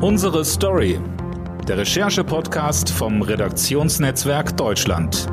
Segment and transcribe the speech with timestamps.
[0.00, 1.00] Unsere Story.
[1.66, 5.26] Der Recherche-Podcast vom Redaktionsnetzwerk Deutschland.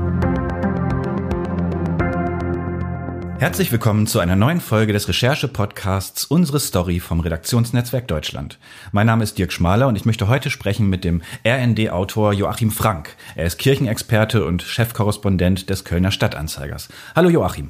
[3.37, 8.57] Herzlich willkommen zu einer neuen Folge des Recherche-Podcasts Unsere Story vom Redaktionsnetzwerk Deutschland.
[8.91, 13.15] Mein Name ist Dirk Schmaler und ich möchte heute sprechen mit dem RND-Autor Joachim Frank.
[13.35, 16.89] Er ist Kirchenexperte und Chefkorrespondent des Kölner Stadtanzeigers.
[17.15, 17.69] Hallo Joachim.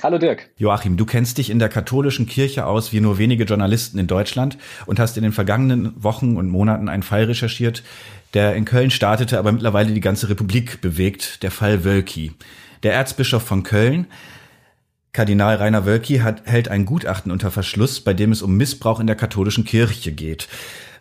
[0.00, 0.50] Hallo Dirk.
[0.56, 4.56] Joachim, du kennst dich in der katholischen Kirche aus wie nur wenige Journalisten in Deutschland
[4.86, 7.82] und hast in den vergangenen Wochen und Monaten einen Fall recherchiert,
[8.32, 12.30] der in Köln startete, aber mittlerweile die ganze Republik bewegt, der Fall Wölki.
[12.84, 14.06] Der Erzbischof von Köln,
[15.12, 19.08] Kardinal Rainer Wölki, hat, hält ein Gutachten unter Verschluss, bei dem es um Missbrauch in
[19.08, 20.46] der katholischen Kirche geht.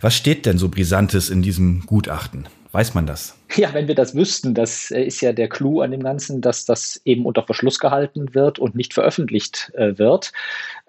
[0.02, 2.48] Was steht denn so Brisantes in diesem Gutachten?
[2.72, 3.36] Weiß man das?
[3.56, 6.66] Ja, wenn wir das wüssten, das äh, ist ja der Clou an dem Ganzen, dass
[6.66, 10.32] das eben unter Verschluss gehalten wird und nicht veröffentlicht äh, wird.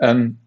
[0.00, 0.38] Ähm,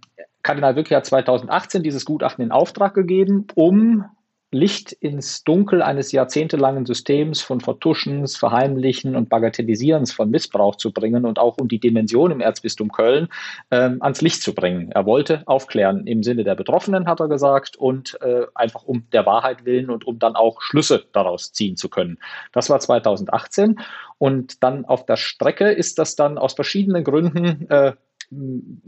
[0.43, 4.05] Kardinal Wücke hat 2018 dieses Gutachten in Auftrag gegeben, um
[4.51, 11.25] Licht ins Dunkel eines jahrzehntelangen Systems von Vertuschens, Verheimlichen und Bagatellisierens von Missbrauch zu bringen
[11.25, 13.29] und auch um die Dimension im Erzbistum Köln
[13.71, 14.91] ähm, ans Licht zu bringen.
[14.91, 19.25] Er wollte aufklären im Sinne der Betroffenen, hat er gesagt, und äh, einfach um der
[19.25, 22.17] Wahrheit willen und um dann auch Schlüsse daraus ziehen zu können.
[22.51, 23.79] Das war 2018
[24.17, 27.93] und dann auf der Strecke ist das dann aus verschiedenen Gründen äh,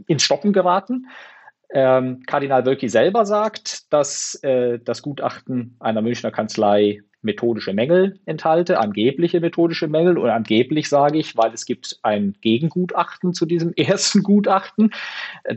[0.06, 1.06] ins Stocken geraten.
[1.76, 8.78] Ähm, Kardinal Wölki selber sagt, dass äh, das Gutachten einer Münchner Kanzlei methodische Mängel enthalte,
[8.78, 10.16] angebliche methodische Mängel.
[10.16, 14.92] Und angeblich sage ich, weil es gibt ein Gegengutachten zu diesem ersten Gutachten.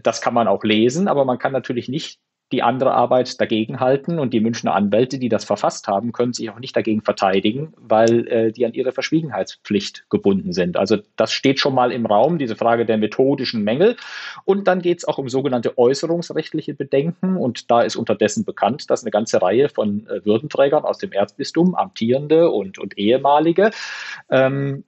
[0.01, 2.19] Das kann man auch lesen, aber man kann natürlich nicht
[2.51, 6.49] die andere Arbeit dagegen halten und die Münchner Anwälte, die das verfasst haben, können sich
[6.49, 10.77] auch nicht dagegen verteidigen, weil äh, die an ihre Verschwiegenheitspflicht gebunden sind.
[10.77, 13.97] Also das steht schon mal im Raum, diese Frage der methodischen Mängel.
[14.45, 17.35] Und dann geht es auch um sogenannte äußerungsrechtliche Bedenken.
[17.35, 21.75] Und da ist unterdessen bekannt, dass eine ganze Reihe von äh, Würdenträgern aus dem Erzbistum,
[21.75, 23.71] amtierende und, und ehemalige,
[24.29, 24.85] ähm,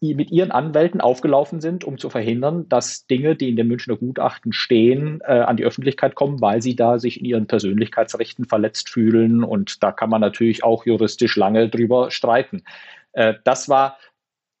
[0.00, 4.52] mit ihren Anwälten aufgelaufen sind, um zu verhindern, dass Dinge, die in dem Münchner Gutachten
[4.52, 9.42] stehen, äh, an die Öffentlichkeit kommen, weil sie da sich in ihren Persönlichkeitsrechten verletzt fühlen.
[9.42, 12.62] Und da kann man natürlich auch juristisch lange drüber streiten.
[13.12, 13.98] Äh, das war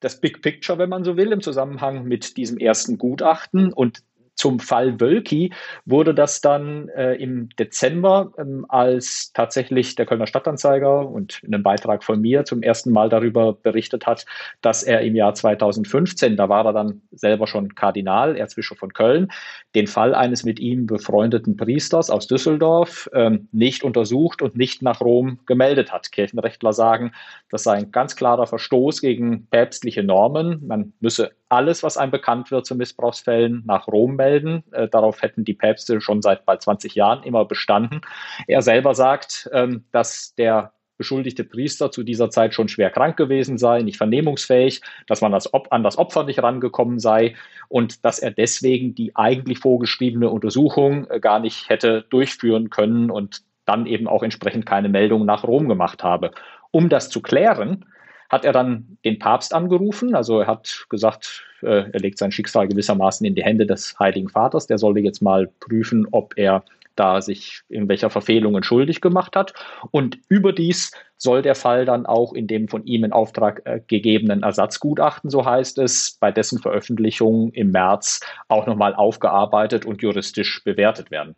[0.00, 3.72] das Big Picture, wenn man so will, im Zusammenhang mit diesem ersten Gutachten.
[3.72, 4.02] Und
[4.38, 5.52] zum Fall Wölki
[5.84, 11.64] wurde das dann äh, im Dezember, ähm, als tatsächlich der Kölner Stadtanzeiger und in einem
[11.64, 14.26] Beitrag von mir zum ersten Mal darüber berichtet hat,
[14.62, 19.28] dass er im Jahr 2015, da war er dann selber schon Kardinal, Erzbischof von Köln,
[19.74, 25.00] den Fall eines mit ihm befreundeten Priesters aus Düsseldorf ähm, nicht untersucht und nicht nach
[25.00, 26.12] Rom gemeldet hat.
[26.12, 27.12] Kirchenrechtler sagen,
[27.50, 30.64] das sei ein ganz klarer Verstoß gegen päpstliche Normen.
[30.64, 34.64] Man müsse alles, was einem bekannt wird zu Missbrauchsfällen, nach Rom melden.
[34.72, 38.00] Äh, darauf hätten die Päpste schon seit bald 20 Jahren immer bestanden.
[38.46, 43.56] Er selber sagt, ähm, dass der beschuldigte Priester zu dieser Zeit schon schwer krank gewesen
[43.56, 47.36] sei, nicht vernehmungsfähig, dass man das an das Opfer nicht rangekommen sei
[47.68, 53.42] und dass er deswegen die eigentlich vorgeschriebene Untersuchung äh, gar nicht hätte durchführen können und
[53.64, 56.32] dann eben auch entsprechend keine Meldung nach Rom gemacht habe.
[56.70, 57.84] Um das zu klären,
[58.28, 60.14] hat er dann den Papst angerufen.
[60.14, 64.28] Also er hat gesagt, äh, er legt sein Schicksal gewissermaßen in die Hände des Heiligen
[64.28, 64.66] Vaters.
[64.66, 66.64] Der solle jetzt mal prüfen, ob er
[66.98, 69.54] da sich in welcher Verfehlungen schuldig gemacht hat.
[69.90, 74.42] Und überdies soll der Fall dann auch in dem von ihm in Auftrag äh, gegebenen
[74.42, 81.10] Ersatzgutachten, so heißt es, bei dessen Veröffentlichung im März auch nochmal aufgearbeitet und juristisch bewertet
[81.10, 81.34] werden.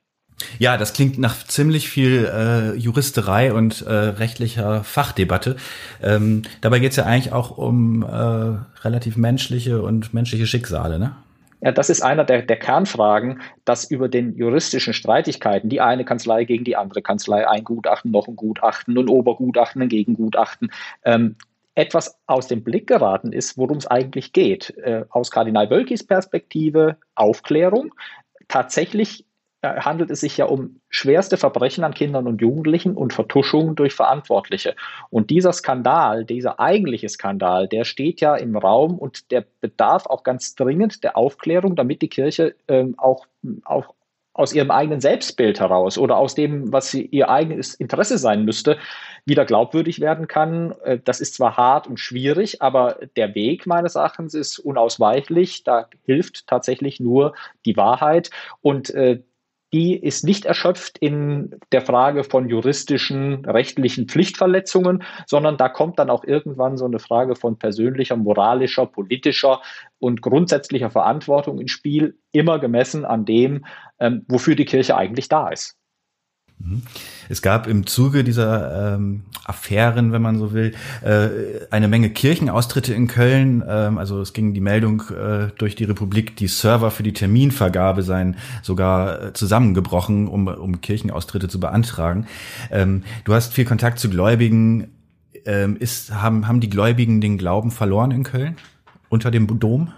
[0.59, 5.57] Ja, das klingt nach ziemlich viel äh, Juristerei und äh, rechtlicher Fachdebatte.
[6.03, 11.17] Ähm, dabei geht es ja eigentlich auch um äh, relativ menschliche und menschliche Schicksale, ne?
[11.63, 16.45] Ja, das ist einer der, der Kernfragen, dass über den juristischen Streitigkeiten, die eine Kanzlei
[16.45, 20.73] gegen die andere Kanzlei, ein Gutachten, noch ein Gutachten, ein Obergutachten, ein Gegengutachten,
[21.05, 21.37] ähm,
[21.75, 24.77] etwas aus dem Blick geraten ist, worum es eigentlich geht.
[24.79, 27.95] Äh, aus Kardinal Wölkis Perspektive Aufklärung.
[28.49, 29.27] Tatsächlich
[29.63, 34.75] handelt es sich ja um schwerste Verbrechen an Kindern und Jugendlichen und Vertuschungen durch Verantwortliche.
[35.11, 40.23] Und dieser Skandal, dieser eigentliche Skandal, der steht ja im Raum und der bedarf auch
[40.23, 43.27] ganz dringend der Aufklärung, damit die Kirche ähm, auch,
[43.65, 43.95] auch
[44.33, 48.79] aus ihrem eigenen Selbstbild heraus oder aus dem, was ihr eigenes Interesse sein müsste,
[49.27, 50.75] wieder glaubwürdig werden kann.
[50.85, 55.65] Äh, das ist zwar hart und schwierig, aber der Weg meines Erachtens ist unausweichlich.
[55.65, 57.35] Da hilft tatsächlich nur
[57.67, 58.31] die Wahrheit.
[58.63, 59.21] Und äh,
[59.73, 66.11] die ist nicht erschöpft in der Frage von juristischen, rechtlichen Pflichtverletzungen, sondern da kommt dann
[66.11, 69.61] auch irgendwann so eine Frage von persönlicher, moralischer, politischer
[69.99, 73.65] und grundsätzlicher Verantwortung ins Spiel, immer gemessen an dem,
[73.99, 75.80] ähm, wofür die Kirche eigentlich da ist.
[76.61, 76.83] Mhm.
[77.29, 81.29] Es gab im Zuge dieser ähm, Affären, wenn man so will, äh,
[81.71, 83.63] eine Menge Kirchenaustritte in Köln.
[83.67, 88.03] Ähm, also es ging die Meldung äh, durch die Republik, die Server für die Terminvergabe
[88.03, 92.27] seien sogar äh, zusammengebrochen, um, um Kirchenaustritte zu beantragen.
[92.71, 94.89] Ähm, du hast viel Kontakt zu Gläubigen.
[95.47, 98.57] Ähm, ist, haben, haben die Gläubigen den Glauben verloren in Köln
[99.09, 99.93] unter dem Dom?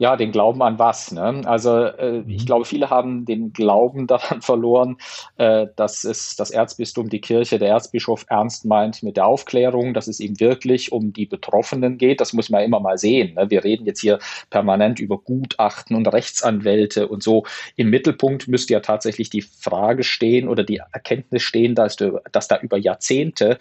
[0.00, 1.12] Ja, den Glauben an was.
[1.12, 1.42] Ne?
[1.44, 2.46] Also äh, ich mhm.
[2.46, 4.96] glaube, viele haben den Glauben daran verloren,
[5.36, 10.08] äh, dass es das Erzbistum, die Kirche, der Erzbischof ernst meint mit der Aufklärung, dass
[10.08, 12.22] es ihm wirklich um die Betroffenen geht.
[12.22, 13.34] Das muss man immer mal sehen.
[13.34, 13.50] Ne?
[13.50, 17.44] Wir reden jetzt hier permanent über Gutachten und Rechtsanwälte und so.
[17.76, 21.98] Im Mittelpunkt müsste ja tatsächlich die Frage stehen oder die Erkenntnis stehen, dass,
[22.32, 23.58] dass da über Jahrzehnte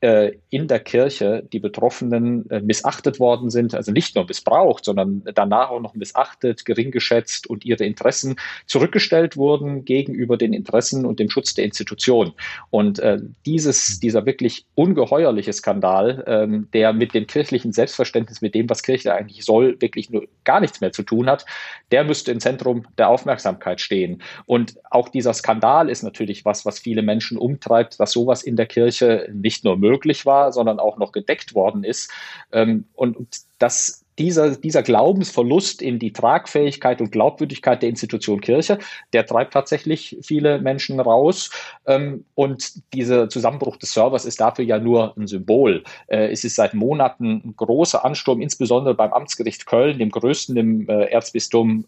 [0.00, 5.22] äh, in der Kirche die Betroffenen äh, missachtet worden sind, also nicht nur missbraucht, sondern
[5.34, 8.36] danach auch noch missachtet, gering geschätzt und ihre Interessen
[8.66, 12.32] zurückgestellt wurden gegenüber den Interessen und dem Schutz der Institution.
[12.70, 18.68] Und äh, dieses, dieser wirklich ungeheuerliche Skandal, ähm, der mit dem kirchlichen Selbstverständnis, mit dem,
[18.70, 21.44] was Kirche eigentlich soll, wirklich nur gar nichts mehr zu tun hat,
[21.90, 24.22] der müsste im Zentrum der Aufmerksamkeit stehen.
[24.46, 28.66] Und auch dieser Skandal ist natürlich was, was viele Menschen umtreibt, dass sowas in der
[28.66, 32.10] Kirche nicht nur möglich war, sondern auch noch gedeckt worden ist.
[32.52, 33.16] Ähm, und
[33.58, 38.78] das dieser, dieser Glaubensverlust in die Tragfähigkeit und Glaubwürdigkeit der Institution Kirche,
[39.12, 41.50] der treibt tatsächlich viele Menschen raus.
[41.86, 45.84] Ähm, und dieser Zusammenbruch des Servers ist dafür ja nur ein Symbol.
[46.08, 50.88] Äh, es ist seit Monaten ein großer Ansturm, insbesondere beim Amtsgericht Köln, dem größten im
[50.88, 51.86] äh, Erzbistum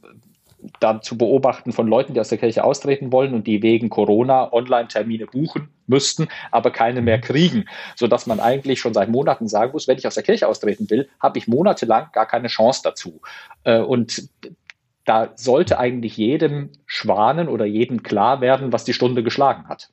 [0.81, 4.52] dann zu beobachten von Leuten, die aus der Kirche austreten wollen und die wegen Corona
[4.52, 7.66] Online-Termine buchen müssten, aber keine mehr kriegen,
[7.96, 11.08] sodass man eigentlich schon seit Monaten sagen muss, wenn ich aus der Kirche austreten will,
[11.20, 13.20] habe ich monatelang gar keine Chance dazu.
[13.64, 14.28] Äh, und
[15.05, 19.90] da sollte eigentlich jedem Schwanen oder jedem klar werden, was die Stunde geschlagen hat.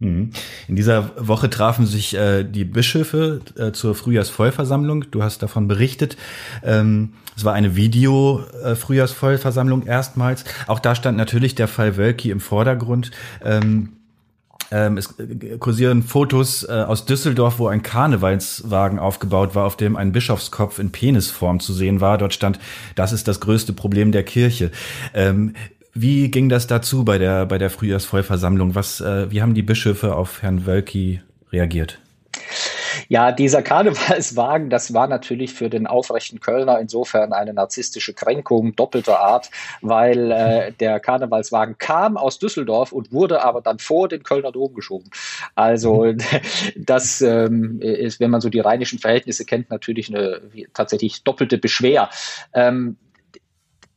[0.00, 0.30] Mhm.
[0.66, 5.10] In dieser Woche trafen sich äh, die Bischöfe äh, zur Frühjahrsvollversammlung.
[5.10, 6.16] Du hast davon berichtet.
[6.64, 10.46] Ähm, es war eine Video-Frühjahrsvollversammlung äh, erstmals.
[10.66, 13.10] Auch da stand natürlich der Fall Wölki im Vordergrund.
[13.44, 13.90] Ähm,
[14.70, 19.96] ähm, es äh, kursieren Fotos äh, aus Düsseldorf, wo ein Karnevalswagen aufgebaut war, auf dem
[19.96, 22.16] ein Bischofskopf in Penisform zu sehen war.
[22.16, 22.58] Dort stand,
[22.94, 24.70] das ist das größte Problem der Kirche.
[25.12, 25.52] Ähm,
[25.92, 28.74] wie ging das dazu bei der, bei der Frühjahrsvollversammlung?
[28.74, 31.20] Was, äh, wie haben die Bischöfe auf Herrn Wölki
[31.52, 31.98] reagiert?
[33.08, 39.18] Ja, dieser Karnevalswagen, das war natürlich für den aufrechten Kölner insofern eine narzisstische Kränkung doppelter
[39.18, 39.50] Art,
[39.80, 44.74] weil äh, der Karnevalswagen kam aus Düsseldorf und wurde aber dann vor den Kölner Dom
[44.74, 45.10] geschoben.
[45.54, 46.14] Also
[46.76, 50.40] das ähm, ist, wenn man so die rheinischen Verhältnisse kennt, natürlich eine
[50.72, 52.10] tatsächlich doppelte Beschwer.
[52.54, 52.96] Ähm,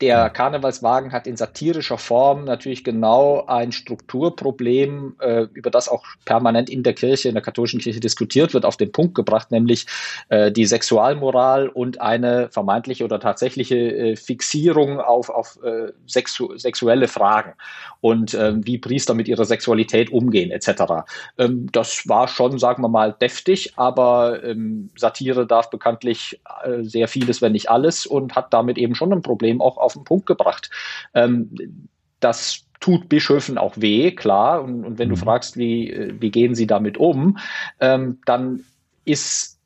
[0.03, 6.69] der Karnevalswagen hat in satirischer Form natürlich genau ein Strukturproblem, äh, über das auch permanent
[6.69, 9.85] in der Kirche, in der katholischen Kirche diskutiert wird, auf den Punkt gebracht, nämlich
[10.27, 17.07] äh, die Sexualmoral und eine vermeintliche oder tatsächliche äh, Fixierung auf, auf äh, sexu sexuelle
[17.07, 17.53] Fragen
[18.01, 21.05] und ähm, wie Priester mit ihrer Sexualität umgehen etc.
[21.37, 27.07] Ähm, das war schon, sagen wir mal, deftig, aber ähm, Satire darf bekanntlich äh, sehr
[27.07, 30.25] vieles, wenn nicht alles und hat damit eben schon ein Problem auch auf den Punkt
[30.25, 30.69] gebracht.
[31.13, 34.63] Ähm, das tut Bischöfen auch weh, klar.
[34.63, 35.13] Und, und wenn mhm.
[35.13, 37.37] du fragst, wie, äh, wie gehen sie damit um,
[37.79, 38.65] ähm, dann
[39.05, 39.59] ist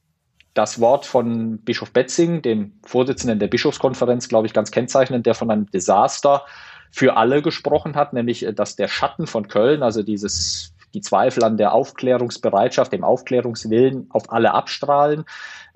[0.53, 5.51] das Wort von Bischof Betzing, dem Vorsitzenden der Bischofskonferenz, glaube ich, ganz kennzeichnend, der von
[5.51, 6.43] einem Desaster
[6.91, 11.43] für alle gesprochen hat, nämlich äh, dass der Schatten von Köln, also dieses die Zweifel
[11.43, 15.25] an der Aufklärungsbereitschaft, dem Aufklärungswillen auf alle abstrahlen,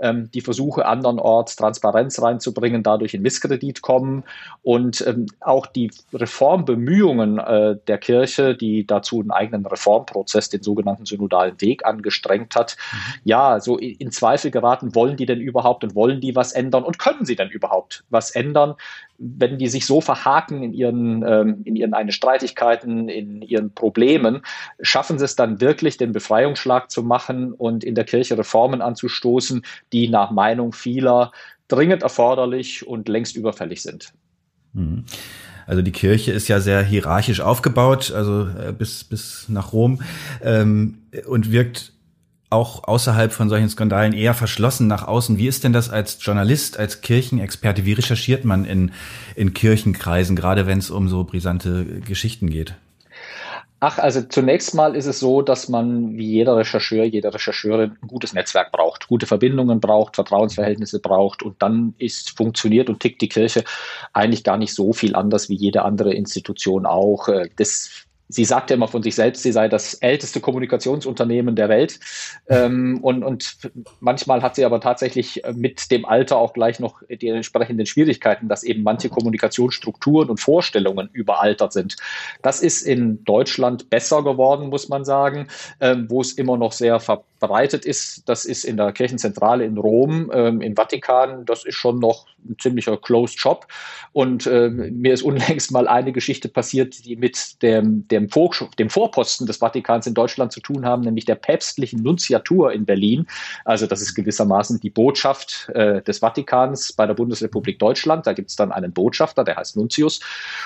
[0.01, 4.23] ähm, die Versuche andernorts Transparenz reinzubringen, dadurch in Misskredit kommen.
[4.63, 11.05] Und ähm, auch die Reformbemühungen äh, der Kirche, die dazu einen eigenen Reformprozess, den sogenannten
[11.05, 12.97] synodalen Weg angestrengt hat, mhm.
[13.23, 16.83] ja, so in, in Zweifel geraten, wollen die denn überhaupt und wollen die was ändern?
[16.83, 18.75] Und können sie denn überhaupt was ändern,
[19.23, 24.41] wenn die sich so verhaken in ihren, ähm, in ihren eine Streitigkeiten, in ihren Problemen,
[24.81, 29.63] schaffen sie es dann wirklich, den Befreiungsschlag zu machen und in der Kirche Reformen anzustoßen,
[29.93, 31.31] die nach Meinung vieler
[31.67, 34.13] dringend erforderlich und längst überfällig sind.
[34.73, 35.05] Mhm.
[35.67, 40.01] Also die Kirche ist ja sehr hierarchisch aufgebaut, also äh, bis, bis nach Rom
[40.43, 41.93] ähm, und wirkt
[42.49, 45.37] auch außerhalb von solchen Skandalen eher verschlossen nach außen.
[45.37, 47.85] Wie ist denn das als Journalist, als Kirchenexperte?
[47.85, 48.91] Wie recherchiert man in,
[49.35, 52.75] in Kirchenkreisen, gerade wenn es um so brisante Geschichten geht?
[53.83, 58.07] Ach, also zunächst mal ist es so, dass man wie jeder Rechercheur, jede Rechercheurin ein
[58.07, 63.29] gutes Netzwerk braucht, gute Verbindungen braucht, Vertrauensverhältnisse braucht und dann ist funktioniert und tickt die
[63.29, 63.63] Kirche
[64.13, 67.27] eigentlich gar nicht so viel anders wie jede andere Institution auch.
[67.27, 71.69] Äh, das sie sagt ja immer von sich selbst, sie sei das älteste Kommunikationsunternehmen der
[71.69, 71.99] Welt.
[72.47, 73.57] Ähm, und, und
[73.99, 78.63] manchmal hat sie aber tatsächlich mit dem Alter auch gleich noch die entsprechenden Schwierigkeiten, dass
[78.63, 81.97] eben manche Kommunikationsstrukturen und Vorstellungen überaltert sind.
[82.41, 85.47] Das ist in Deutschland besser geworden, muss man sagen,
[85.79, 88.27] ähm, wo es immer noch sehr verbreitet ist.
[88.29, 91.45] Das ist in der Kirchenzentrale in Rom, ähm, im Vatikan.
[91.45, 93.67] Das ist schon noch ein ziemlicher Closed Shop.
[94.13, 98.89] Und äh, mir ist unlängst mal eine Geschichte passiert, die mit dem, dem, Vor dem
[98.89, 103.27] Vorposten des Vatikans in Deutschland zu tun haben, nämlich der päpstlichen Nunziatur in Berlin.
[103.65, 108.27] Also das ist gewissermaßen die Botschaft äh, des Vatikans bei der Bundesrepublik Deutschland.
[108.27, 110.19] Da gibt es dann einen Botschafter, der heißt Nuntius.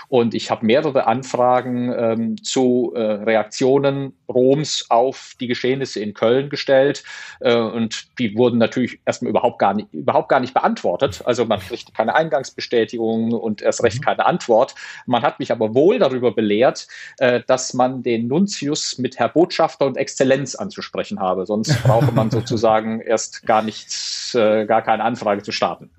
[0.08, 6.50] Und ich habe mehrere Anfragen ähm, zu äh, Reaktionen Roms auf die Geschehnisse in Köln
[6.50, 7.04] gestellt.
[7.40, 11.22] Äh, und die wurden natürlich erstmal überhaupt gar nicht, überhaupt gar nicht beantwortet.
[11.26, 14.06] Also man kriegt keine Eingangsbestätigung und erst recht mhm.
[14.06, 14.76] keine Antwort.
[15.06, 19.86] Man hat mich aber wohl darüber belehrt, äh, dass man den Nuntius mit Herr Botschafter
[19.86, 21.46] und Exzellenz anzusprechen habe.
[21.46, 25.90] Sonst brauche man sozusagen erst gar nichts, äh, gar keine Anfrage zu starten.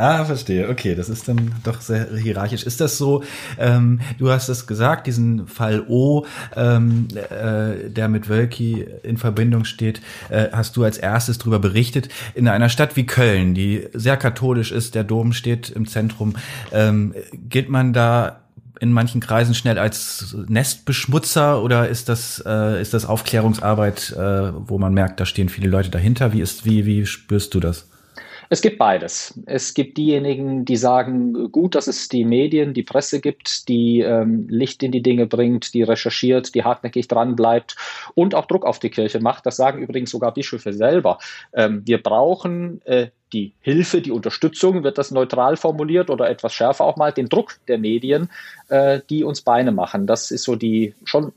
[0.00, 0.70] Ah, verstehe.
[0.70, 2.62] Okay, das ist dann doch sehr hierarchisch.
[2.62, 3.22] Ist das so?
[3.58, 6.24] Ähm, du hast es gesagt, diesen Fall O,
[6.56, 12.08] ähm, äh, der mit Wölki in Verbindung steht, äh, hast du als erstes darüber berichtet.
[12.34, 16.34] In einer Stadt wie Köln, die sehr katholisch ist, der Dom steht im Zentrum,
[16.72, 17.14] ähm,
[17.50, 18.40] gilt man da
[18.80, 24.78] in manchen Kreisen schnell als Nestbeschmutzer oder ist das äh, ist das Aufklärungsarbeit, äh, wo
[24.78, 26.32] man merkt, da stehen viele Leute dahinter?
[26.32, 27.86] Wie ist wie wie spürst du das?
[28.52, 29.38] Es gibt beides.
[29.46, 34.48] Es gibt diejenigen, die sagen, gut, dass es die Medien, die Presse gibt, die ähm,
[34.48, 37.76] Licht in die Dinge bringt, die recherchiert, die hartnäckig dran bleibt
[38.16, 39.46] und auch Druck auf die Kirche macht.
[39.46, 41.18] Das sagen übrigens sogar Bischöfe selber.
[41.52, 46.84] Ähm, wir brauchen äh, die Hilfe, die Unterstützung, wird das neutral formuliert oder etwas schärfer
[46.84, 48.30] auch mal, den Druck der Medien,
[48.68, 50.06] äh, die uns Beine machen.
[50.06, 51.32] Das ist so die schon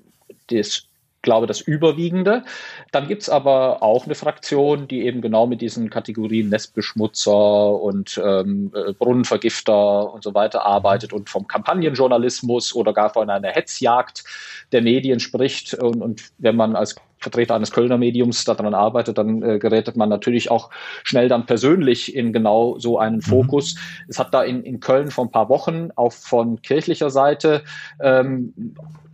[0.50, 0.88] das
[1.24, 2.44] glaube, das Überwiegende.
[2.92, 8.22] Dann gibt es aber auch eine Fraktion, die eben genau mit diesen Kategorien Nestbeschmutzer und
[8.24, 14.24] ähm, äh, Brunnenvergifter und so weiter arbeitet und vom Kampagnenjournalismus oder gar von einer Hetzjagd
[14.72, 15.74] der Medien spricht.
[15.74, 20.10] Und, und wenn man als Vertreter eines Kölner Mediums daran arbeitet, dann äh, gerätet man
[20.10, 20.70] natürlich auch
[21.04, 23.22] schnell dann persönlich in genau so einen mhm.
[23.22, 23.76] Fokus.
[23.76, 24.06] Mhm.
[24.10, 27.64] Es hat da in, in Köln vor ein paar Wochen auch von kirchlicher Seite
[28.00, 28.54] ähm,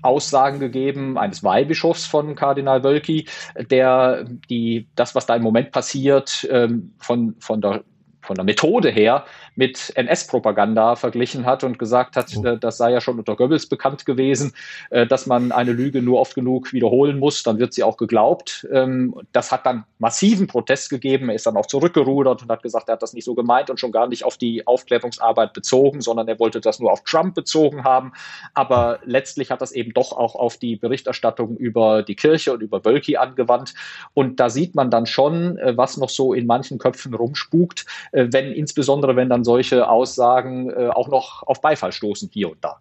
[0.02, 3.28] Aussagen gegeben eines Weihbischofs von Kardinal Wölki,
[3.70, 7.84] der die, das, was da im Moment passiert, ähm, von, von der
[8.22, 9.26] von der Methode her
[9.56, 12.56] mit NS-Propaganda verglichen hat und gesagt hat, oh.
[12.56, 14.54] das sei ja schon unter Goebbels bekannt gewesen,
[14.90, 18.68] äh, dass man eine Lüge nur oft genug wiederholen muss, dann wird sie auch geglaubt.
[18.72, 21.30] Ähm, das hat dann massiven Protest gegeben.
[21.30, 23.80] Er ist dann auch zurückgerudert und hat gesagt, er hat das nicht so gemeint und
[23.80, 27.84] schon gar nicht auf die Aufklärungsarbeit bezogen, sondern er wollte das nur auf Trump bezogen
[27.84, 28.14] haben.
[28.54, 32.84] Aber letztlich hat das eben doch auch auf die Berichterstattung über die Kirche und über
[32.86, 33.74] Wölki angewandt.
[34.14, 38.28] Und da sieht man dann schon, äh, was noch so in manchen Köpfen rumspukt äh,
[38.32, 42.78] wenn insbesondere wenn dann solche Aussagen äh, auch noch auf Beifall stoßen hier und da.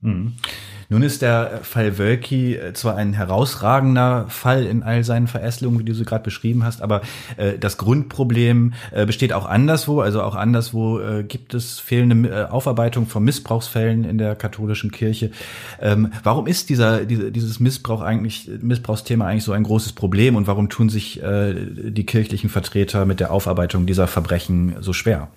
[0.00, 0.32] Mhm.
[0.88, 5.84] Nun ist der Fall Wölki äh, zwar ein herausragender Fall in all seinen Verästelungen, wie
[5.84, 7.02] du sie gerade beschrieben hast, aber
[7.36, 10.00] äh, das Grundproblem äh, besteht auch anderswo.
[10.00, 15.30] Also auch anderswo äh, gibt es fehlende äh, Aufarbeitung von Missbrauchsfällen in der katholischen Kirche.
[15.80, 20.46] Ähm, warum ist dieser, diese, dieses Missbrauch eigentlich, Missbrauchsthema eigentlich so ein großes Problem und
[20.46, 25.28] warum tun sich äh, die kirchlichen Vertreter mit der Aufarbeitung dieser Verbrechen so schwer?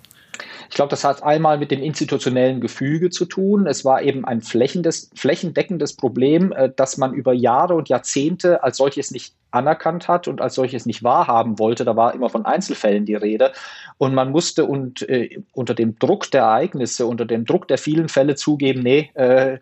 [0.70, 3.66] Ich glaube, das hat einmal mit dem institutionellen Gefüge zu tun.
[3.66, 9.10] Es war eben ein flächendeckendes Problem, äh, dass man über Jahre und Jahrzehnte als solches
[9.10, 11.84] nicht anerkannt hat und als solches nicht wahrhaben wollte.
[11.84, 13.52] Da war immer von Einzelfällen die Rede.
[13.98, 18.08] Und man musste und, äh, unter dem Druck der Ereignisse, unter dem Druck der vielen
[18.08, 19.58] Fälle zugeben, nee, äh,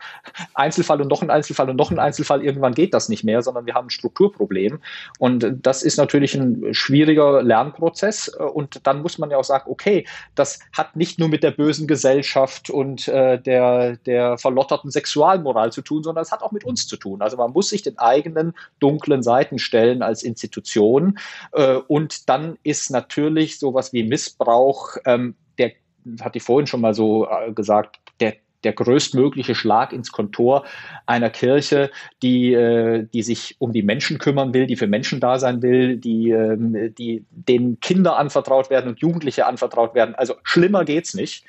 [0.54, 3.66] Einzelfall und noch ein Einzelfall und noch ein Einzelfall, irgendwann geht das nicht mehr, sondern
[3.66, 4.80] wir haben ein Strukturproblem.
[5.18, 8.28] Und das ist natürlich ein schwieriger Lernprozess.
[8.28, 11.86] Und dann muss man ja auch sagen, okay, das hat nicht nur mit der bösen
[11.86, 16.86] Gesellschaft und äh, der, der verlotterten Sexualmoral zu tun, sondern es hat auch mit uns
[16.86, 17.22] zu tun.
[17.22, 21.18] Also man muss sich den eigenen dunklen Seiten stellen stellen als Institution.
[21.52, 25.72] Äh, und dann ist natürlich sowas wie Missbrauch, ähm, der
[26.20, 30.64] hatte ich vorhin schon mal so äh, gesagt, der der größtmögliche Schlag ins Kontor
[31.06, 31.92] einer Kirche,
[32.24, 35.96] die, äh, die sich um die Menschen kümmern will, die für Menschen da sein will,
[35.96, 40.16] die, ähm, die denen Kinder anvertraut werden und Jugendliche anvertraut werden.
[40.16, 41.44] Also schlimmer geht's nicht.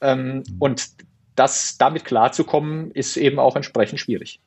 [0.00, 0.86] Ähm, und
[1.34, 4.40] das damit klarzukommen, ist eben auch entsprechend schwierig.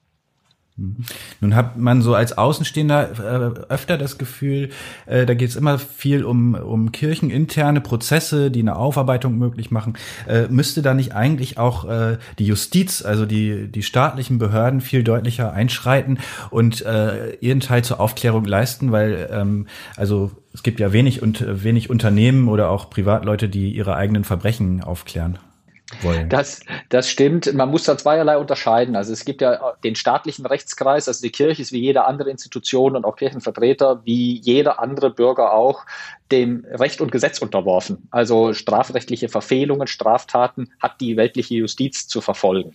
[0.77, 0.98] Mhm.
[1.39, 4.70] Nun hat man so als Außenstehender äh, öfter das Gefühl,
[5.05, 9.94] äh, da geht es immer viel um, um kircheninterne Prozesse, die eine Aufarbeitung möglich machen.
[10.27, 15.03] Äh, müsste da nicht eigentlich auch äh, die Justiz, also die, die staatlichen Behörden viel
[15.03, 18.91] deutlicher einschreiten und äh, ihren Teil zur Aufklärung leisten?
[18.91, 23.96] Weil ähm, also es gibt ja wenig und wenig Unternehmen oder auch Privatleute, die ihre
[23.96, 25.39] eigenen Verbrechen aufklären
[26.01, 26.30] wollen.
[26.30, 27.54] Das, das stimmt.
[27.54, 28.96] Man muss da zweierlei unterscheiden.
[28.96, 32.96] Also es gibt ja den staatlichen Rechtskreis, also die Kirche ist wie jede andere Institution
[32.96, 35.86] und auch Kirchenvertreter, wie jeder andere Bürger auch,
[36.32, 38.08] dem Recht und Gesetz unterworfen.
[38.10, 42.74] Also strafrechtliche Verfehlungen, Straftaten hat die weltliche Justiz zu verfolgen.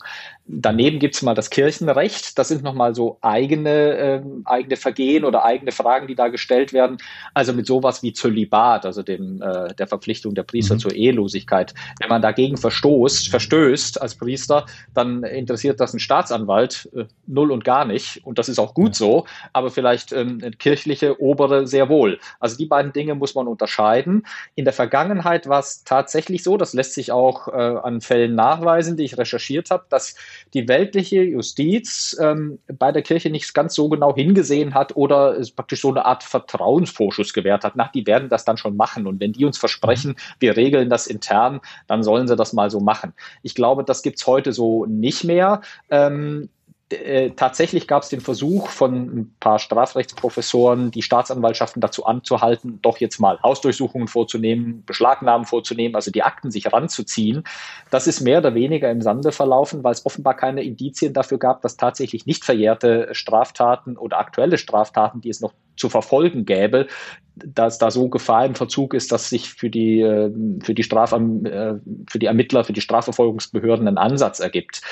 [0.53, 2.39] Daneben gibt es mal das Kirchenrecht.
[2.39, 6.99] Das sind nochmal so eigene, äh, eigene Vergehen oder eigene Fragen, die da gestellt werden.
[7.35, 10.79] Also mit sowas wie Zölibat, also dem, äh, der Verpflichtung der Priester mhm.
[10.79, 11.75] zur Ehelosigkeit.
[11.99, 17.65] Wenn man dagegen verstoßt, verstößt als Priester, dann interessiert das einen Staatsanwalt äh, null und
[17.65, 18.25] gar nicht.
[18.25, 22.21] Und das ist auch gut so, aber vielleicht ähm, kirchliche Obere sehr wohl.
[22.39, 24.27] Also die beiden Dinge muss man man unterscheiden.
[24.55, 28.97] In der Vergangenheit war es tatsächlich so, das lässt sich auch äh, an Fällen nachweisen,
[28.97, 30.15] die ich recherchiert habe, dass
[30.55, 35.51] die weltliche Justiz ähm, bei der Kirche nicht ganz so genau hingesehen hat oder es
[35.51, 37.77] praktisch so eine Art Vertrauensvorschuss gewährt hat.
[37.77, 39.07] Nach, die werden das dann schon machen.
[39.07, 42.81] Und wenn die uns versprechen, wir regeln das intern, dann sollen sie das mal so
[42.81, 43.13] machen.
[43.43, 45.63] Ich glaube, das gibt es heute so nicht mehr.
[45.91, 46.49] Ähm,
[46.91, 52.99] äh, tatsächlich gab es den Versuch von ein paar Strafrechtsprofessoren, die Staatsanwaltschaften dazu anzuhalten, doch
[52.99, 57.45] jetzt mal Hausdurchsuchungen vorzunehmen, Beschlagnahmen vorzunehmen, also die Akten sich ranzuziehen.
[57.91, 61.63] Das ist mehr oder weniger im Sande verlaufen, weil es offenbar keine Indizien dafür gab,
[61.63, 66.87] dass tatsächlich nicht verjährte Straftaten oder aktuelle Straftaten, die es noch zu verfolgen gäbe,
[67.35, 71.13] dass da so Gefahr im Verzug ist, dass sich für die, ähm, für die, Straf,
[71.13, 71.75] äh,
[72.09, 74.83] für die Ermittler, für die Strafverfolgungsbehörden ein Ansatz ergibt.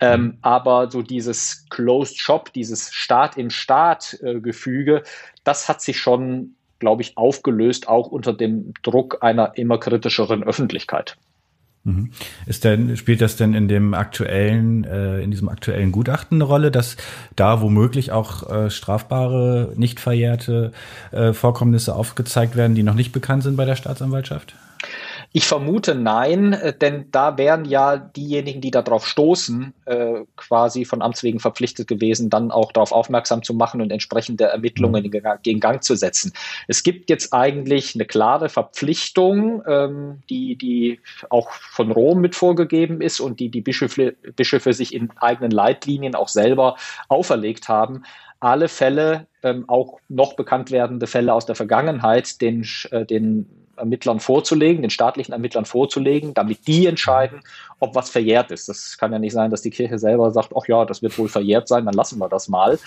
[0.00, 5.02] Ähm, aber so dieses Closed Shop, dieses Staat-in-Staat-Gefüge,
[5.44, 11.16] das hat sich schon, glaube ich, aufgelöst, auch unter dem Druck einer immer kritischeren Öffentlichkeit.
[11.86, 12.10] Mhm.
[12.46, 16.70] Ist denn, spielt das denn in dem aktuellen, äh, in diesem aktuellen Gutachten eine Rolle,
[16.72, 16.96] dass
[17.36, 20.72] da womöglich auch äh, strafbare, nicht verjährte
[21.12, 24.56] äh, Vorkommnisse aufgezeigt werden, die noch nicht bekannt sind bei der Staatsanwaltschaft?
[25.32, 31.02] Ich vermute nein, äh, denn da wären ja diejenigen, die darauf stoßen, äh, quasi von
[31.02, 35.38] Amts wegen verpflichtet gewesen, dann auch darauf aufmerksam zu machen und entsprechende Ermittlungen mhm.
[35.44, 36.32] in Gang zu setzen.
[36.68, 43.00] Es gibt jetzt eigentlich eine klare Verpflichtung, ähm, die, die auch von Rom mit vorgegeben
[43.00, 46.76] ist und die die Bischöfe, Bischöfe sich in eigenen Leitlinien auch selber
[47.08, 48.02] auferlegt haben,
[48.40, 54.20] alle Fälle, ähm, auch noch bekannt werdende Fälle aus der Vergangenheit, den, äh, den Ermittlern
[54.20, 57.40] vorzulegen, den staatlichen Ermittlern vorzulegen, damit die entscheiden,
[57.80, 58.68] ob was verjährt ist.
[58.68, 61.28] Das kann ja nicht sein, dass die Kirche selber sagt, ach ja, das wird wohl
[61.28, 62.78] verjährt sein, dann lassen wir das mal.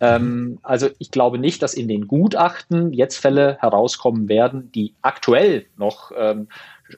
[0.00, 5.66] Ähm, also ich glaube nicht, dass in den Gutachten jetzt Fälle herauskommen werden, die aktuell
[5.76, 6.48] noch ähm,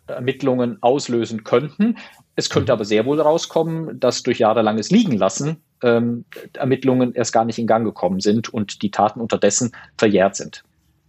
[0.07, 1.99] Ermittlungen auslösen könnten.
[2.37, 7.59] Es könnte aber sehr wohl rauskommen, dass durch jahrelanges Liegenlassen ähm, Ermittlungen erst gar nicht
[7.59, 10.65] in Gang gekommen sind und die Taten unterdessen verjährt sind.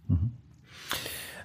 [0.08, 0.32] Mhm.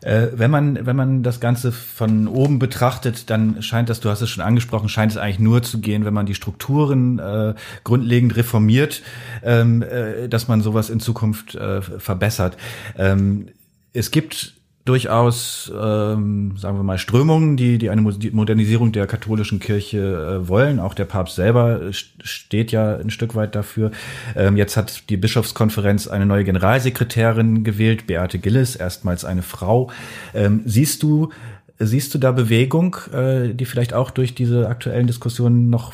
[0.01, 4.21] Äh, wenn man, wenn man das Ganze von oben betrachtet, dann scheint das, du hast
[4.21, 8.35] es schon angesprochen, scheint es eigentlich nur zu gehen, wenn man die Strukturen äh, grundlegend
[8.35, 9.01] reformiert,
[9.43, 12.57] ähm, äh, dass man sowas in Zukunft äh, verbessert.
[12.97, 13.47] Ähm,
[13.93, 14.56] es gibt
[14.87, 19.97] durchaus, ähm, sagen wir mal, Strömungen, die, die eine Modernisierung der katholischen Kirche
[20.43, 20.79] äh, wollen.
[20.79, 23.91] Auch der Papst selber steht ja ein Stück weit dafür.
[24.35, 29.91] Ähm, jetzt hat die Bischofskonferenz eine neue Generalsekretärin gewählt, Beate Gillis, erstmals eine Frau.
[30.33, 31.31] Ähm, siehst du,
[31.79, 35.93] siehst du da Bewegung, äh, die vielleicht auch durch diese aktuellen Diskussionen noch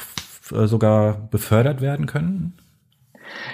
[0.51, 2.53] äh, sogar befördert werden können?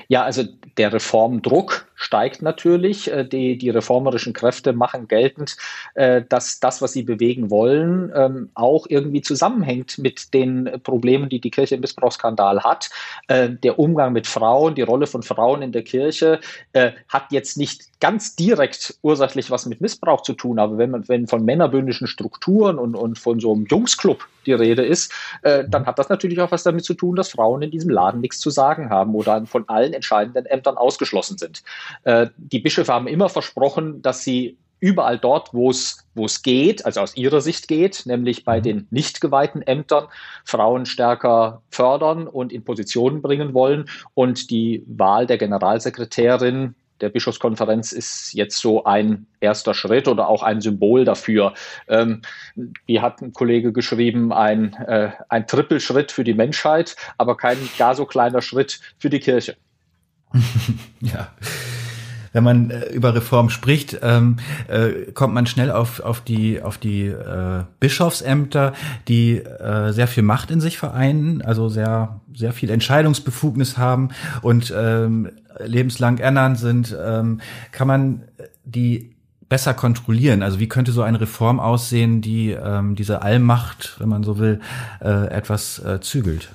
[0.08, 0.44] Ja, also
[0.78, 3.12] der Reformdruck steigt natürlich.
[3.12, 5.58] Äh, die, die reformerischen Kräfte machen geltend,
[5.94, 11.40] äh, dass das, was sie bewegen wollen, ähm, auch irgendwie zusammenhängt mit den Problemen, die
[11.40, 12.90] die Kirche im Missbrauchsskandal hat.
[13.28, 16.40] Äh, der Umgang mit Frauen, die Rolle von Frauen in der Kirche
[17.10, 21.28] hat jetzt nicht ganz direkt ursächlich was mit Missbrauch zu tun, aber wenn man wenn
[21.28, 26.08] von männerbündischen Strukturen und, und von so einem Jungsclub die Rede ist, dann hat das
[26.08, 29.14] natürlich auch was damit zu tun, dass Frauen in diesem Laden nichts zu sagen haben
[29.16, 31.64] oder von allen entscheidenden Ämtern ausgeschlossen sind.
[32.04, 36.86] Äh, die Bischöfe haben immer versprochen, dass sie überall dort, wo es wo es geht,
[36.86, 38.64] also aus ihrer Sicht geht, nämlich bei mhm.
[38.64, 40.08] den nicht geweihten Ämtern,
[40.46, 43.90] Frauen stärker fördern und in Positionen bringen wollen.
[44.14, 50.44] Und die Wahl der Generalsekretärin der Bischofskonferenz ist jetzt so ein erster Schritt oder auch
[50.44, 51.54] ein Symbol dafür.
[51.88, 52.22] Ähm,
[52.86, 57.96] wie hat ein Kollege geschrieben, ein, äh, ein Trippelschritt für die Menschheit, aber kein gar
[57.96, 59.56] so kleiner Schritt für die Kirche.
[61.02, 61.30] ja
[62.34, 64.38] wenn man äh, über Reform spricht, ähm,
[64.68, 68.74] äh, kommt man schnell auf, auf die, auf die äh, Bischofsämter,
[69.08, 74.10] die äh, sehr viel Macht in sich vereinen, also sehr, sehr viel Entscheidungsbefugnis haben
[74.42, 75.30] und ähm,
[75.64, 76.96] lebenslang ernannt sind.
[77.00, 78.24] Ähm, kann man
[78.64, 79.16] die
[79.50, 80.44] besser kontrollieren?
[80.44, 84.60] Also wie könnte so eine Reform aussehen, die ähm, diese Allmacht, wenn man so will,
[85.02, 86.50] äh, etwas äh, zügelt?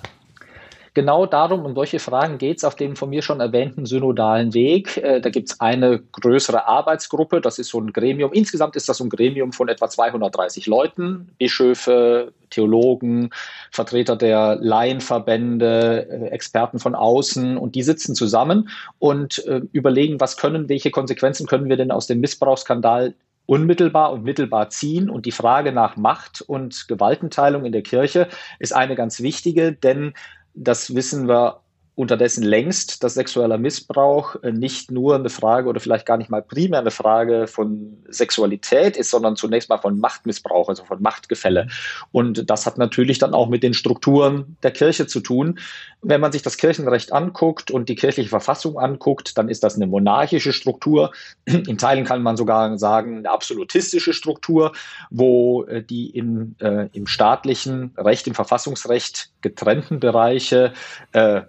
[0.94, 4.96] Genau darum, um solche Fragen geht es auf dem von mir schon erwähnten synodalen Weg.
[4.96, 8.33] Äh, da gibt es eine größere Arbeitsgruppe, das ist so ein Gremium.
[8.33, 13.30] Insgesamt ist das so ein Gremium von etwa 230 Leuten, Bischöfe, Theologen,
[13.72, 18.68] Vertreter der Laienverbände, äh, Experten von außen und die sitzen zusammen
[19.00, 23.14] und äh, überlegen, was können, welche Konsequenzen können wir denn aus dem Missbrauchsskandal
[23.46, 25.11] unmittelbar und mittelbar ziehen.
[25.11, 28.28] Und die Frage nach Macht und Gewaltenteilung in der Kirche
[28.61, 30.14] ist eine ganz wichtige, denn
[30.54, 31.63] das wissen wir
[31.96, 36.42] unterdessen längst, dass sexueller Missbrauch äh, nicht nur eine Frage oder vielleicht gar nicht mal
[36.42, 41.68] primär eine Frage von Sexualität ist, sondern zunächst mal von Machtmissbrauch, also von Machtgefälle.
[42.11, 45.61] Und das hat natürlich dann auch mit den Strukturen der Kirche zu tun.
[46.02, 49.87] Wenn man sich das Kirchenrecht anguckt und die kirchliche Verfassung anguckt, dann ist das eine
[49.87, 51.12] monarchische Struktur.
[51.44, 54.72] In Teilen kann man sogar sagen, eine absolutistische Struktur,
[55.11, 60.72] wo äh, die in, äh, im staatlichen Recht, im Verfassungsrecht getrennten Bereiche
[61.12, 61.42] äh,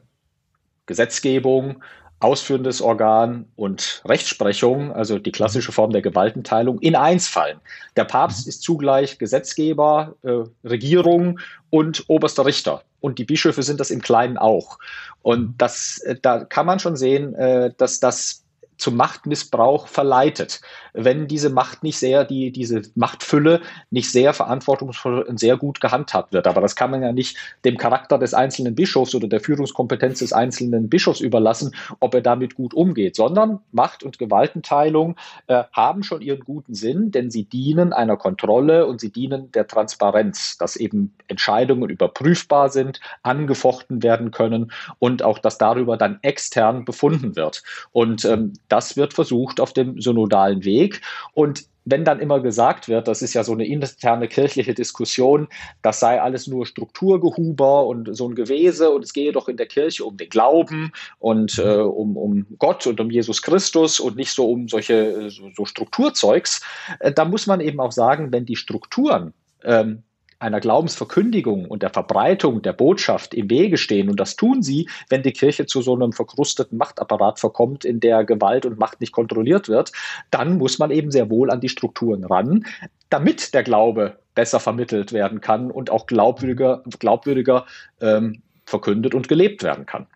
[0.86, 1.84] Gesetzgebung,
[2.19, 7.60] ausführendes Organ und Rechtsprechung, also die klassische Form der Gewaltenteilung, in eins fallen.
[7.95, 8.50] Der Papst mhm.
[8.50, 12.84] ist zugleich Gesetzgeber, äh, Regierung und oberster Richter.
[13.02, 14.80] Und die Bischöfe sind das im Kleinen auch.
[15.21, 18.43] Und das, äh, da kann man schon sehen, äh, dass das
[18.78, 20.62] zum Machtmissbrauch verleitet,
[20.95, 26.34] wenn diese Macht nicht sehr, die, diese Machtfülle nicht sehr verantwortungsvoll und sehr gut gehandhabt
[26.34, 26.47] wird.
[26.47, 30.34] Aber das kann man ja nicht dem Charakter des einzelnen Bischofs oder der Führungskompetenz des
[30.34, 35.15] einzelnen Bischofs überlassen, ob er damit gut umgeht, sondern Macht- und Gewaltenteilung
[35.47, 39.67] äh, haben schon ihren guten Sinn, denn sie dienen einer Kontrolle und sie dienen der
[39.67, 46.86] Transparenz, dass eben Entscheidungen überprüfbar sind, angefochten werden können und auch, dass darüber dann extern
[46.86, 47.63] befunden wird.
[47.91, 50.85] Und ähm, das wird versucht auf dem synodalen Weg.
[51.34, 55.48] Und wenn dann immer gesagt wird, das ist ja so eine interne kirchliche Diskussion,
[55.84, 59.67] das sei alles nur Strukturgehuber und so ein Gewese und es gehe doch in der
[59.67, 64.32] Kirche um den Glauben und äh, um, um Gott und um Jesus Christus und nicht
[64.32, 66.62] so um solche so, so Strukturzeugs,
[67.00, 70.02] äh, da muss man eben auch sagen, wenn die Strukturen ähm,
[70.39, 74.10] einer Glaubensverkündigung und der Verbreitung der Botschaft im Wege stehen.
[74.10, 78.26] Und das tun sie, wenn die Kirche zu so einem verkrusteten Machtapparat verkommt, in der
[78.26, 79.91] Gewalt und Macht nicht kontrolliert wird.
[80.32, 82.65] Dann muss man eben sehr wohl an die Strukturen ran,
[83.10, 87.65] damit der Glaube besser vermittelt werden kann und auch glaubwürdiger, glaubwürdiger
[88.02, 90.08] ähm, verkündet und gelebt werden kann.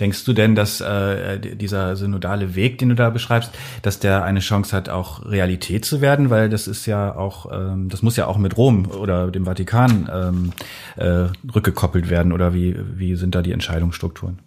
[0.00, 3.52] Denkst du denn, dass äh, dieser synodale Weg, den du da beschreibst,
[3.82, 6.30] dass der eine Chance hat, auch Realität zu werden?
[6.30, 10.10] Weil das ist ja auch, ähm, das muss ja auch mit Rom oder dem Vatikan
[10.12, 10.52] ähm,
[10.96, 12.32] äh, rückgekoppelt werden.
[12.32, 14.40] Oder wie, wie sind da die Entscheidungsstrukturen?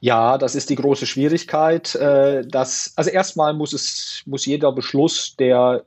[0.00, 1.94] Ja, das ist die große Schwierigkeit.
[1.94, 5.84] Äh, dass, also erstmal muss es, muss jeder Beschluss, der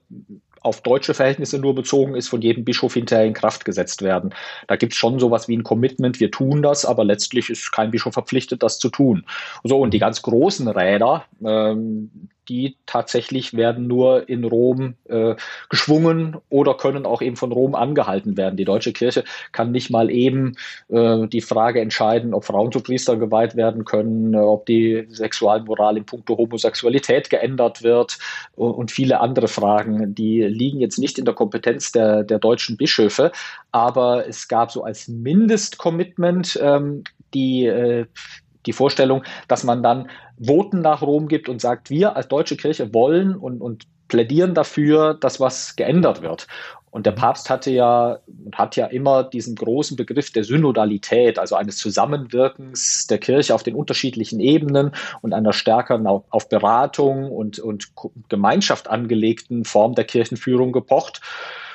[0.62, 4.34] auf deutsche Verhältnisse nur bezogen ist, von jedem Bischof hinterher in Kraft gesetzt werden.
[4.67, 7.91] Da gibt es schon sowas wie ein Commitment, wir tun das, aber letztlich ist kein
[7.91, 9.26] Bischof verpflichtet, das zu tun.
[9.63, 15.36] So, und die ganz großen Räder, ähm, die tatsächlich werden nur in Rom äh,
[15.70, 18.58] geschwungen oder können auch eben von Rom angehalten werden.
[18.58, 20.58] Die deutsche Kirche kann nicht mal eben
[20.90, 25.96] äh, die Frage entscheiden, ob Frauen zu Priestern geweiht werden können, äh, ob die Sexualmoral
[25.96, 28.18] in puncto Homosexualität geändert wird
[28.56, 30.14] und, viele andere Fragen.
[30.14, 33.32] Die liegen jetzt nicht in der Kompetenz der, der deutschen Bischöfe,
[33.72, 38.08] aber es gab so als Mindestcommitment ähm, die äh,
[38.65, 42.93] die Vorstellung, dass man dann Voten nach Rom gibt und sagt, wir als deutsche Kirche
[42.93, 46.47] wollen und, und plädieren dafür, dass was geändert wird.
[46.91, 48.19] Und der Papst hatte ja
[48.52, 53.76] hat ja immer diesen großen Begriff der Synodalität, also eines Zusammenwirkens der Kirche auf den
[53.76, 57.93] unterschiedlichen Ebenen und einer stärkeren auf, auf Beratung und, und
[58.28, 61.21] Gemeinschaft angelegten Form der Kirchenführung gepocht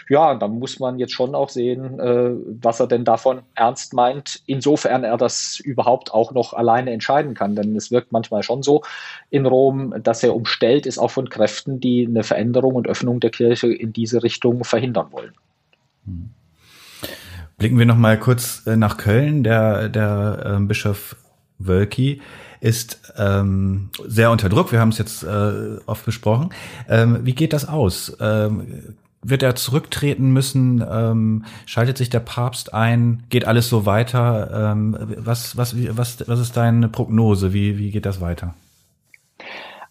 [0.09, 2.31] ja, da muss man jetzt schon auch sehen, äh,
[2.63, 7.57] was er denn davon ernst meint, insofern er das überhaupt auch noch alleine entscheiden kann.
[7.57, 8.83] Denn es wirkt manchmal schon so
[9.31, 13.31] in Rom, dass er umstellt ist auch von Kräften, die eine Veränderung und Öffnung der
[13.31, 15.33] Kirche in diese Richtung verhindern wollen.
[17.59, 19.43] Blicken wir noch mal kurz äh, nach Köln.
[19.43, 21.17] Der, der äh, Bischof
[21.59, 22.21] Wölki
[22.61, 24.73] ist ähm, sehr unter Druck.
[24.73, 26.51] Wir haben es jetzt äh, oft besprochen.
[26.89, 28.17] Ähm, wie geht das aus?
[28.21, 28.97] Ähm,
[29.29, 30.85] wird er zurücktreten müssen?
[30.89, 33.25] Ähm, schaltet sich der Papst ein?
[33.29, 34.73] Geht alles so weiter?
[34.73, 37.53] Ähm, was, was, was, was ist deine Prognose?
[37.53, 38.55] Wie, wie geht das weiter?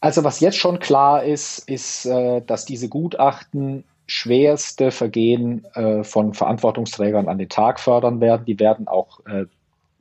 [0.02, 6.34] Also was jetzt schon klar ist, ist, äh, dass diese Gutachten schwerste Vergehen äh, von
[6.34, 8.46] Verantwortungsträgern an den Tag fördern werden.
[8.46, 9.46] Die werden auch äh,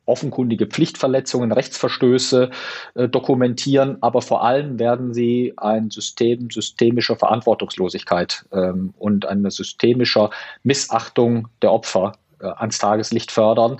[0.06, 2.50] offenkundige Pflichtverletzungen, Rechtsverstöße
[2.94, 10.30] äh, dokumentieren, aber vor allem werden sie ein System systemischer Verantwortungslosigkeit ähm, und eine systemischer
[10.62, 13.78] Missachtung der Opfer äh, ans Tageslicht fördern,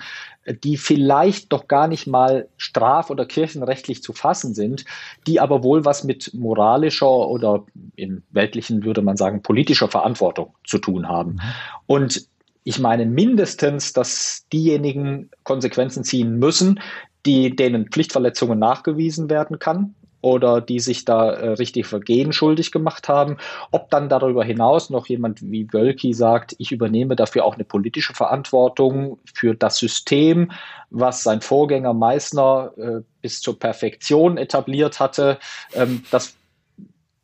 [0.62, 4.84] die vielleicht doch gar nicht mal straf- oder kirchenrechtlich zu fassen sind,
[5.26, 7.64] die aber wohl was mit moralischer oder
[7.96, 11.32] im weltlichen würde man sagen politischer Verantwortung zu tun haben.
[11.32, 11.40] Mhm.
[11.86, 12.28] Und
[12.64, 16.80] ich meine mindestens, dass diejenigen Konsequenzen ziehen müssen,
[17.26, 23.08] die denen Pflichtverletzungen nachgewiesen werden kann oder die sich da äh, richtig Vergehen schuldig gemacht
[23.08, 23.36] haben.
[23.70, 28.14] Ob dann darüber hinaus noch jemand wie Wölki sagt, ich übernehme dafür auch eine politische
[28.14, 30.50] Verantwortung für das System,
[30.88, 35.38] was sein Vorgänger Meissner äh, bis zur Perfektion etabliert hatte,
[35.74, 36.34] ähm, das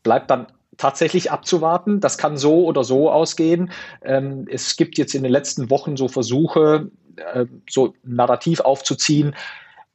[0.03, 0.47] bleibt dann
[0.77, 2.01] tatsächlich abzuwarten.
[2.01, 3.71] Das kann so oder so ausgehen.
[4.03, 6.91] Ähm, es gibt jetzt in den letzten Wochen so Versuche,
[7.35, 9.35] äh, so narrativ aufzuziehen,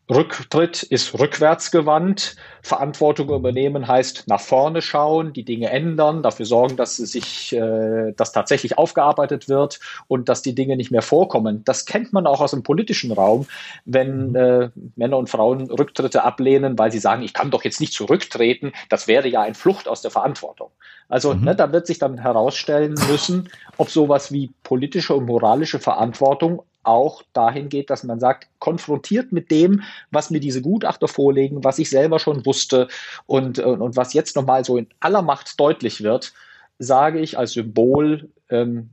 [0.09, 2.35] Rücktritt ist rückwärtsgewandt.
[2.61, 8.31] Verantwortung übernehmen heißt nach vorne schauen, die Dinge ändern, dafür sorgen, dass sich, äh, dass
[8.31, 11.63] tatsächlich aufgearbeitet wird und dass die Dinge nicht mehr vorkommen.
[11.65, 13.47] Das kennt man auch aus dem politischen Raum,
[13.85, 14.35] wenn mhm.
[14.35, 18.73] äh, Männer und Frauen Rücktritte ablehnen, weil sie sagen, ich kann doch jetzt nicht zurücktreten.
[18.89, 20.69] Das wäre ja ein Flucht aus der Verantwortung.
[21.09, 21.45] Also mhm.
[21.45, 27.23] ne, da wird sich dann herausstellen müssen, ob sowas wie politische und moralische Verantwortung auch
[27.33, 31.89] dahin geht, dass man sagt, konfrontiert mit dem, was mir diese Gutachter vorlegen, was ich
[31.89, 32.87] selber schon wusste
[33.25, 36.33] und, und, und was jetzt nochmal so in aller Macht deutlich wird,
[36.79, 38.89] sage ich als Symbol, ähm,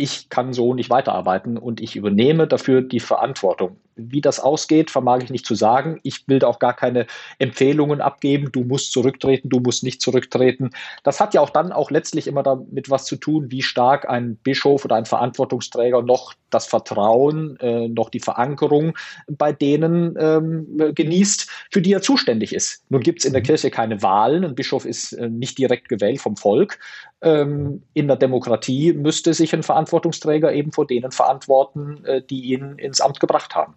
[0.00, 3.76] ich kann so nicht weiterarbeiten und ich übernehme dafür die Verantwortung.
[3.96, 6.00] Wie das ausgeht, vermag ich nicht zu sagen.
[6.02, 7.06] Ich will da auch gar keine
[7.38, 8.50] Empfehlungen abgeben.
[8.50, 10.70] Du musst zurücktreten, du musst nicht zurücktreten.
[11.02, 14.36] Das hat ja auch dann auch letztlich immer damit was zu tun, wie stark ein
[14.36, 18.96] Bischof oder ein Verantwortungsträger noch das Vertrauen, äh, noch die Verankerung
[19.28, 22.84] bei denen ähm, genießt, für die er zuständig ist.
[22.88, 23.46] Nun gibt es in der mhm.
[23.46, 24.44] Kirche keine Wahlen.
[24.46, 26.78] Ein Bischof ist äh, nicht direkt gewählt vom Volk.
[27.22, 32.76] Ähm, in der Demokratie müsste sich ein Verantwortungsträger eben vor denen verantworten, äh, die ihn
[32.78, 33.74] ins Amt gebracht haben.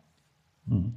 [0.65, 0.95] Mhm.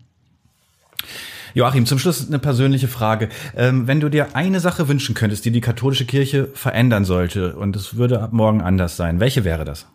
[1.54, 3.30] Joachim, zum Schluss eine persönliche Frage.
[3.56, 7.74] Ähm, wenn du dir eine Sache wünschen könntest, die die katholische Kirche verändern sollte und
[7.74, 9.86] es würde ab morgen anders sein, welche wäre das?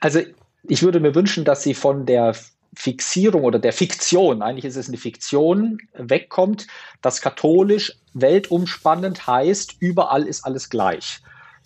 [0.00, 0.20] Also
[0.64, 2.34] ich würde mir wünschen, dass sie von der
[2.74, 6.66] Fixierung oder der Fiktion, eigentlich ist es eine Fiktion, wegkommt,
[7.02, 11.20] dass katholisch weltumspannend heißt, überall ist alles gleich.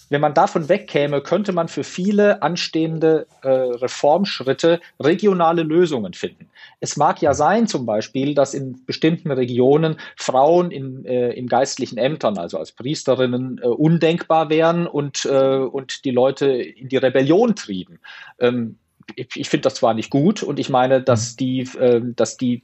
[0.08, 6.48] Wenn man davon wegkäme, könnte man für viele anstehende äh, Reformschritte regionale Lösungen finden.
[6.80, 11.98] Es mag ja sein, zum Beispiel, dass in bestimmten Regionen Frauen in, äh, in geistlichen
[11.98, 17.56] Ämtern, also als Priesterinnen, äh, undenkbar wären und, äh, und die Leute in die Rebellion
[17.56, 17.98] trieben.
[18.38, 18.78] Ähm,
[19.14, 21.36] ich, ich finde das zwar nicht gut und ich meine, dass mhm.
[21.38, 22.62] die, äh, dass die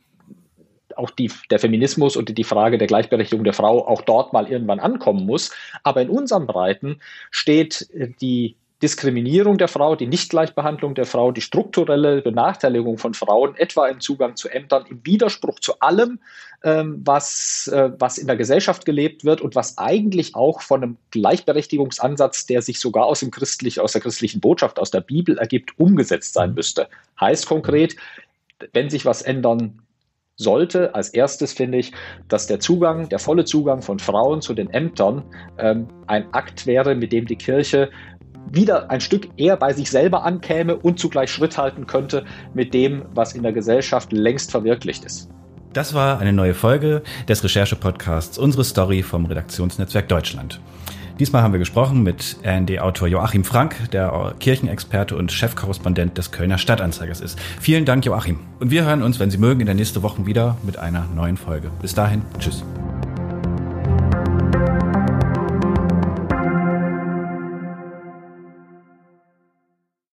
[0.96, 4.80] auch die, der Feminismus und die Frage der Gleichberechtigung der Frau auch dort mal irgendwann
[4.80, 5.50] ankommen muss.
[5.84, 7.00] Aber in unseren Breiten
[7.30, 13.54] steht äh, die Diskriminierung der Frau, die Nichtgleichbehandlung der Frau, die strukturelle Benachteiligung von Frauen,
[13.56, 16.18] etwa im Zugang zu Ämtern, im Widerspruch zu allem,
[16.64, 20.96] ähm, was, äh, was in der Gesellschaft gelebt wird und was eigentlich auch von einem
[21.12, 25.78] Gleichberechtigungsansatz, der sich sogar aus, dem christlich, aus der christlichen Botschaft, aus der Bibel ergibt,
[25.78, 26.88] umgesetzt sein müsste.
[27.20, 27.94] Heißt konkret,
[28.72, 29.82] wenn sich was ändern
[30.36, 31.92] sollte, als erstes finde ich,
[32.28, 35.22] dass der Zugang, der volle Zugang von Frauen zu den Ämtern
[35.58, 37.90] ähm, ein Akt wäre, mit dem die Kirche
[38.50, 42.24] wieder ein Stück eher bei sich selber ankäme und zugleich Schritt halten könnte
[42.54, 45.30] mit dem, was in der Gesellschaft längst verwirklicht ist.
[45.72, 50.60] Das war eine neue Folge des Recherche-Podcasts Unsere Story vom Redaktionsnetzwerk Deutschland.
[51.18, 57.20] Diesmal haben wir gesprochen mit RND-Autor Joachim Frank, der Kirchenexperte und Chefkorrespondent des Kölner Stadtanzeigers
[57.20, 57.38] ist.
[57.60, 58.40] Vielen Dank, Joachim.
[58.60, 61.36] Und wir hören uns, wenn Sie mögen, in der nächsten Woche wieder mit einer neuen
[61.36, 61.70] Folge.
[61.80, 62.64] Bis dahin, tschüss.